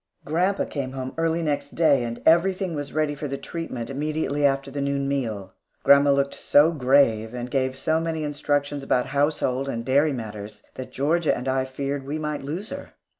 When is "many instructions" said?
8.01-8.81